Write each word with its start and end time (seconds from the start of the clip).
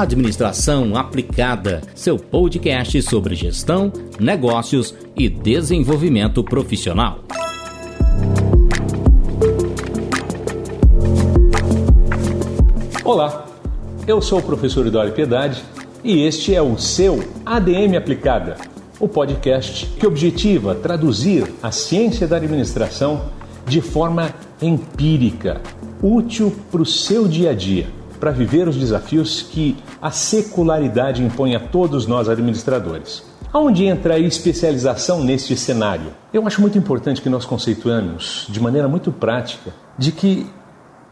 Administração 0.00 0.96
Aplicada, 0.96 1.82
seu 1.92 2.16
podcast 2.16 3.02
sobre 3.02 3.34
gestão, 3.34 3.92
negócios 4.20 4.94
e 5.16 5.28
desenvolvimento 5.28 6.44
profissional. 6.44 7.24
Olá, 13.04 13.48
eu 14.06 14.22
sou 14.22 14.38
o 14.38 14.42
professor 14.42 14.86
Eduardo 14.86 15.12
Piedade 15.12 15.64
e 16.04 16.22
este 16.22 16.54
é 16.54 16.62
o 16.62 16.78
seu 16.78 17.18
ADM 17.44 17.96
Aplicada, 17.96 18.56
o 19.00 19.08
podcast 19.08 19.84
que 19.98 20.06
objetiva 20.06 20.76
traduzir 20.76 21.52
a 21.60 21.72
ciência 21.72 22.28
da 22.28 22.36
administração 22.36 23.32
de 23.66 23.80
forma 23.80 24.32
empírica, 24.62 25.60
útil 26.00 26.54
para 26.70 26.82
o 26.82 26.86
seu 26.86 27.26
dia 27.26 27.50
a 27.50 27.52
dia 27.52 27.97
para 28.18 28.30
viver 28.30 28.68
os 28.68 28.76
desafios 28.76 29.42
que 29.42 29.76
a 30.00 30.10
secularidade 30.10 31.22
impõe 31.22 31.54
a 31.54 31.60
todos 31.60 32.06
nós 32.06 32.28
administradores. 32.28 33.22
Aonde 33.52 33.86
entra 33.86 34.14
a 34.14 34.18
especialização 34.18 35.24
neste 35.24 35.56
cenário? 35.56 36.12
Eu 36.32 36.46
acho 36.46 36.60
muito 36.60 36.76
importante 36.76 37.22
que 37.22 37.30
nós 37.30 37.46
conceituemos 37.46 38.46
de 38.48 38.60
maneira 38.60 38.88
muito 38.88 39.10
prática 39.10 39.72
de 39.96 40.12
que 40.12 40.46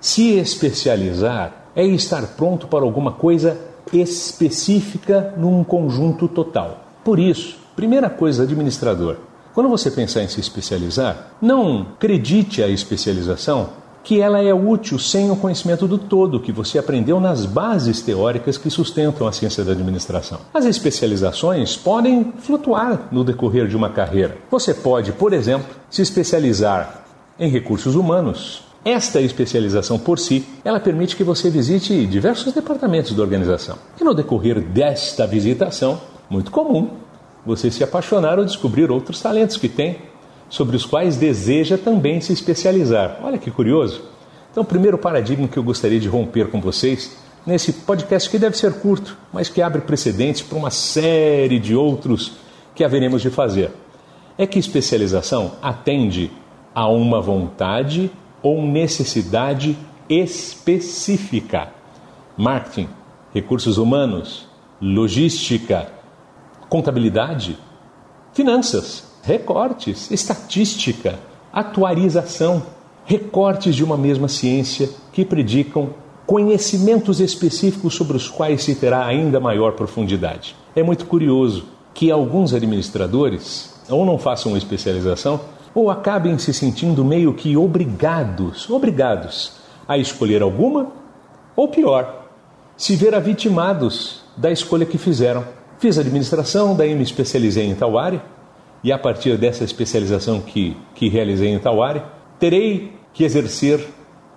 se 0.00 0.36
especializar 0.36 1.66
é 1.74 1.84
estar 1.84 2.26
pronto 2.36 2.66
para 2.66 2.84
alguma 2.84 3.12
coisa 3.12 3.58
específica 3.92 5.34
num 5.36 5.64
conjunto 5.64 6.28
total. 6.28 6.84
Por 7.02 7.18
isso, 7.18 7.56
primeira 7.74 8.10
coisa, 8.10 8.42
administrador, 8.42 9.16
quando 9.54 9.70
você 9.70 9.90
pensar 9.90 10.22
em 10.22 10.28
se 10.28 10.38
especializar, 10.38 11.32
não 11.40 11.86
acredite 11.94 12.62
a 12.62 12.68
especialização 12.68 13.70
que 14.06 14.20
ela 14.20 14.40
é 14.40 14.54
útil 14.54 15.00
sem 15.00 15.32
o 15.32 15.36
conhecimento 15.36 15.88
do 15.88 15.98
todo 15.98 16.38
que 16.38 16.52
você 16.52 16.78
aprendeu 16.78 17.18
nas 17.18 17.44
bases 17.44 18.00
teóricas 18.00 18.56
que 18.56 18.70
sustentam 18.70 19.26
a 19.26 19.32
ciência 19.32 19.64
da 19.64 19.72
administração. 19.72 20.38
As 20.54 20.64
especializações 20.64 21.74
podem 21.76 22.32
flutuar 22.38 23.08
no 23.10 23.24
decorrer 23.24 23.66
de 23.66 23.76
uma 23.76 23.90
carreira. 23.90 24.38
Você 24.48 24.72
pode, 24.72 25.10
por 25.10 25.32
exemplo, 25.32 25.74
se 25.90 26.02
especializar 26.02 27.04
em 27.36 27.50
recursos 27.50 27.96
humanos. 27.96 28.62
Esta 28.84 29.20
especialização 29.20 29.98
por 29.98 30.20
si, 30.20 30.46
ela 30.64 30.78
permite 30.78 31.16
que 31.16 31.24
você 31.24 31.50
visite 31.50 32.06
diversos 32.06 32.52
departamentos 32.52 33.12
da 33.12 33.24
organização. 33.24 33.76
E 34.00 34.04
no 34.04 34.14
decorrer 34.14 34.60
desta 34.60 35.26
visitação, 35.26 36.00
muito 36.30 36.52
comum, 36.52 36.90
você 37.44 37.72
se 37.72 37.82
apaixonar 37.82 38.38
ou 38.38 38.44
descobrir 38.44 38.88
outros 38.88 39.20
talentos 39.20 39.56
que 39.56 39.68
tem 39.68 39.98
sobre 40.48 40.76
os 40.76 40.84
quais 40.84 41.16
deseja 41.16 41.76
também 41.76 42.20
se 42.20 42.32
especializar. 42.32 43.18
Olha 43.22 43.38
que 43.38 43.50
curioso. 43.50 44.02
Então, 44.50 44.62
o 44.62 44.66
primeiro 44.66 44.96
paradigma 44.96 45.48
que 45.48 45.58
eu 45.58 45.62
gostaria 45.62 46.00
de 46.00 46.08
romper 46.08 46.48
com 46.48 46.60
vocês, 46.60 47.16
nesse 47.46 47.72
podcast 47.72 48.30
que 48.30 48.38
deve 48.38 48.56
ser 48.56 48.74
curto, 48.74 49.16
mas 49.32 49.48
que 49.48 49.60
abre 49.60 49.82
precedentes 49.82 50.42
para 50.42 50.56
uma 50.56 50.70
série 50.70 51.58
de 51.58 51.74
outros 51.74 52.32
que 52.74 52.84
haveremos 52.84 53.22
de 53.22 53.30
fazer, 53.30 53.70
é 54.38 54.46
que 54.46 54.58
especialização 54.58 55.52
atende 55.62 56.30
a 56.74 56.88
uma 56.88 57.20
vontade 57.20 58.10
ou 58.42 58.62
necessidade 58.62 59.76
específica. 60.08 61.68
Marketing, 62.36 62.88
recursos 63.34 63.78
humanos, 63.78 64.46
logística, 64.80 65.90
contabilidade, 66.68 67.58
finanças 68.32 69.15
recortes, 69.26 70.08
estatística, 70.12 71.18
atualização, 71.52 72.62
recortes 73.04 73.74
de 73.74 73.82
uma 73.82 73.96
mesma 73.96 74.28
ciência 74.28 74.88
que 75.12 75.24
predicam 75.24 75.90
conhecimentos 76.24 77.18
específicos 77.20 77.94
sobre 77.94 78.16
os 78.16 78.28
quais 78.28 78.62
se 78.62 78.76
terá 78.76 79.04
ainda 79.04 79.40
maior 79.40 79.72
profundidade. 79.72 80.54
É 80.76 80.82
muito 80.82 81.06
curioso 81.06 81.64
que 81.92 82.08
alguns 82.08 82.54
administradores 82.54 83.74
ou 83.88 84.06
não 84.06 84.16
façam 84.16 84.56
especialização 84.56 85.40
ou 85.74 85.90
acabem 85.90 86.38
se 86.38 86.54
sentindo 86.54 87.04
meio 87.04 87.34
que 87.34 87.56
obrigados, 87.56 88.70
obrigados 88.70 89.54
a 89.88 89.98
escolher 89.98 90.40
alguma 90.40 90.86
ou 91.56 91.66
pior, 91.68 92.28
se 92.76 92.94
ver 92.94 93.14
avitimados 93.14 94.20
da 94.36 94.52
escolha 94.52 94.86
que 94.86 94.98
fizeram. 94.98 95.44
Fiz 95.78 95.98
administração, 95.98 96.76
daí 96.76 96.94
me 96.94 97.02
especializei 97.02 97.66
em 97.66 97.74
tal 97.74 97.98
área, 97.98 98.22
e 98.86 98.92
a 98.92 98.96
partir 98.96 99.36
dessa 99.36 99.64
especialização 99.64 100.40
que, 100.40 100.76
que 100.94 101.08
realizei 101.08 101.48
em 101.48 101.58
tal 101.58 101.82
área, 101.82 102.04
terei 102.38 102.92
que 103.12 103.24
exercer 103.24 103.84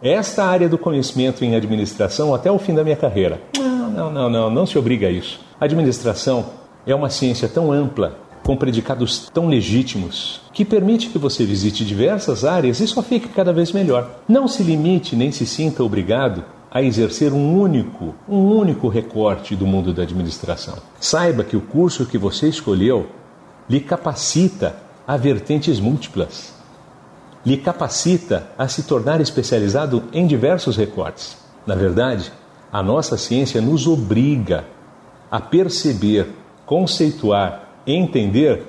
esta 0.00 0.42
área 0.42 0.66
do 0.70 0.78
conhecimento 0.78 1.44
em 1.44 1.54
administração 1.54 2.34
até 2.34 2.50
o 2.50 2.58
fim 2.58 2.74
da 2.74 2.82
minha 2.82 2.96
carreira. 2.96 3.42
Não, 3.58 3.90
não, 3.90 4.10
não, 4.10 4.30
não, 4.30 4.50
não 4.50 4.66
se 4.66 4.78
obriga 4.78 5.06
a 5.06 5.10
isso. 5.10 5.38
Administração 5.60 6.46
é 6.86 6.94
uma 6.94 7.10
ciência 7.10 7.46
tão 7.46 7.70
ampla, 7.70 8.16
com 8.42 8.56
predicados 8.56 9.28
tão 9.34 9.48
legítimos, 9.48 10.40
que 10.50 10.64
permite 10.64 11.10
que 11.10 11.18
você 11.18 11.44
visite 11.44 11.84
diversas 11.84 12.42
áreas 12.42 12.80
e 12.80 12.86
só 12.86 13.02
fique 13.02 13.28
cada 13.28 13.52
vez 13.52 13.70
melhor. 13.72 14.22
Não 14.26 14.48
se 14.48 14.62
limite 14.62 15.14
nem 15.14 15.30
se 15.30 15.44
sinta 15.44 15.84
obrigado 15.84 16.42
a 16.70 16.82
exercer 16.82 17.34
um 17.34 17.60
único, 17.60 18.14
um 18.26 18.46
único 18.56 18.88
recorte 18.88 19.54
do 19.54 19.66
mundo 19.66 19.92
da 19.92 20.04
administração. 20.04 20.78
Saiba 20.98 21.44
que 21.44 21.56
o 21.56 21.60
curso 21.60 22.06
que 22.06 22.16
você 22.16 22.48
escolheu 22.48 23.08
lhe 23.68 23.80
capacita 23.80 24.76
a 25.06 25.16
vertentes 25.16 25.78
múltiplas, 25.78 26.54
lhe 27.44 27.56
capacita 27.56 28.48
a 28.58 28.66
se 28.68 28.82
tornar 28.82 29.20
especializado 29.20 30.04
em 30.12 30.26
diversos 30.26 30.76
recortes. 30.76 31.36
Na 31.66 31.74
verdade, 31.74 32.32
a 32.72 32.82
nossa 32.82 33.16
ciência 33.16 33.60
nos 33.60 33.86
obriga 33.86 34.64
a 35.30 35.40
perceber, 35.40 36.28
conceituar, 36.66 37.68
entender 37.86 38.64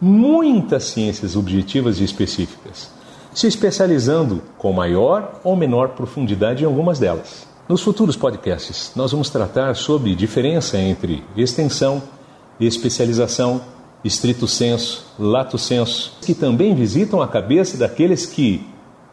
muitas 0.00 0.84
ciências 0.84 1.36
objetivas 1.36 2.00
e 2.00 2.04
específicas, 2.04 2.90
se 3.32 3.46
especializando 3.46 4.42
com 4.58 4.72
maior 4.72 5.40
ou 5.44 5.56
menor 5.56 5.90
profundidade 5.90 6.62
em 6.62 6.66
algumas 6.66 6.98
delas. 6.98 7.46
Nos 7.68 7.80
futuros 7.80 8.16
podcasts, 8.16 8.92
nós 8.94 9.12
vamos 9.12 9.30
tratar 9.30 9.74
sobre 9.74 10.14
diferença 10.14 10.78
entre 10.78 11.24
extensão, 11.36 12.02
especialização 12.60 13.60
estrito 14.04 14.46
senso, 14.46 15.06
lato 15.18 15.56
senso, 15.56 16.18
que 16.20 16.34
também 16.34 16.74
visitam 16.74 17.22
a 17.22 17.26
cabeça 17.26 17.78
daqueles 17.78 18.26
que 18.26 18.66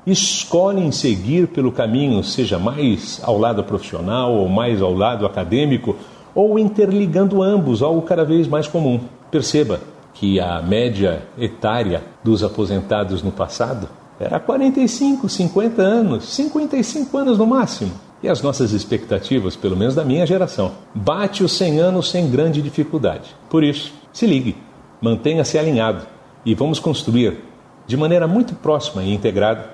escolhem 0.05 0.91
seguir 0.91 1.47
pelo 1.47 1.71
caminho, 1.71 2.23
seja 2.23 2.59
mais 2.59 3.21
ao 3.23 3.37
lado 3.37 3.63
profissional 3.63 4.33
ou 4.33 4.49
mais 4.49 4.81
ao 4.81 4.93
lado 4.93 5.25
acadêmico, 5.25 5.95
ou 6.35 6.57
interligando 6.57 7.41
ambos, 7.41 7.81
algo 7.81 8.01
cada 8.01 8.25
vez 8.25 8.47
mais 8.47 8.67
comum. 8.67 8.99
Perceba 9.29 9.79
que 10.13 10.39
a 10.39 10.61
média 10.61 11.23
etária 11.37 12.03
dos 12.23 12.43
aposentados 12.43 13.23
no 13.23 13.31
passado 13.31 13.87
era 14.19 14.39
45, 14.39 15.27
50 15.27 15.81
anos, 15.81 16.25
55 16.25 17.17
anos 17.17 17.37
no 17.37 17.47
máximo. 17.47 17.91
E 18.23 18.29
as 18.29 18.41
nossas 18.41 18.71
expectativas, 18.71 19.55
pelo 19.55 19.75
menos 19.75 19.95
da 19.95 20.05
minha 20.05 20.27
geração, 20.27 20.73
bate 20.93 21.43
os 21.43 21.53
100 21.53 21.79
anos 21.79 22.11
sem 22.11 22.29
grande 22.29 22.61
dificuldade. 22.61 23.35
Por 23.49 23.63
isso, 23.63 23.91
se 24.13 24.27
ligue. 24.27 24.55
Mantenha-se 25.01 25.57
alinhado 25.57 26.05
e 26.45 26.53
vamos 26.53 26.79
construir, 26.79 27.39
de 27.87 27.97
maneira 27.97 28.27
muito 28.27 28.53
próxima 28.53 29.03
e 29.03 29.11
integrada, 29.11 29.73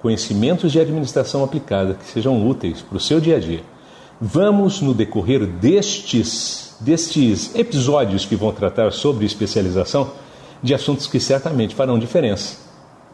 conhecimentos 0.00 0.70
de 0.70 0.78
administração 0.78 1.42
aplicada 1.42 1.94
que 1.94 2.06
sejam 2.06 2.48
úteis 2.48 2.80
para 2.80 2.96
o 2.96 3.00
seu 3.00 3.20
dia 3.20 3.38
a 3.38 3.40
dia. 3.40 3.62
Vamos, 4.20 4.80
no 4.80 4.94
decorrer 4.94 5.44
destes, 5.44 6.76
destes 6.78 7.56
episódios 7.56 8.24
que 8.24 8.36
vão 8.36 8.52
tratar 8.52 8.92
sobre 8.92 9.26
especialização, 9.26 10.12
de 10.62 10.72
assuntos 10.72 11.08
que 11.08 11.18
certamente 11.18 11.74
farão 11.74 11.98
diferença, 11.98 12.58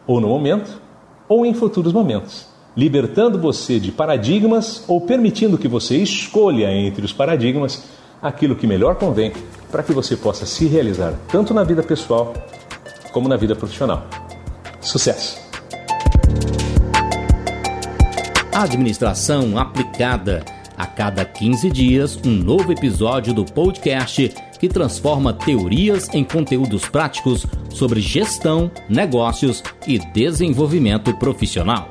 ou 0.06 0.20
no 0.20 0.28
momento, 0.28 0.82
ou 1.26 1.46
em 1.46 1.54
futuros 1.54 1.94
momentos, 1.94 2.46
libertando 2.76 3.38
você 3.38 3.80
de 3.80 3.90
paradigmas 3.90 4.84
ou 4.86 5.00
permitindo 5.00 5.56
que 5.56 5.68
você 5.68 5.96
escolha 5.96 6.70
entre 6.70 7.06
os 7.06 7.12
paradigmas 7.12 7.84
aquilo 8.20 8.54
que 8.54 8.66
melhor 8.66 8.96
convém 8.96 9.32
para 9.74 9.82
que 9.82 9.92
você 9.92 10.16
possa 10.16 10.46
se 10.46 10.68
realizar 10.68 11.18
tanto 11.26 11.52
na 11.52 11.64
vida 11.64 11.82
pessoal 11.82 12.32
como 13.12 13.28
na 13.28 13.36
vida 13.36 13.56
profissional. 13.56 14.06
Sucesso! 14.80 15.36
Administração 18.52 19.58
aplicada. 19.58 20.44
A 20.76 20.86
cada 20.86 21.24
15 21.24 21.70
dias, 21.70 22.16
um 22.24 22.30
novo 22.30 22.70
episódio 22.70 23.34
do 23.34 23.44
podcast 23.44 24.32
que 24.60 24.68
transforma 24.68 25.32
teorias 25.32 26.08
em 26.12 26.22
conteúdos 26.22 26.88
práticos 26.88 27.44
sobre 27.68 28.00
gestão, 28.00 28.70
negócios 28.88 29.60
e 29.88 29.98
desenvolvimento 29.98 31.12
profissional. 31.16 31.90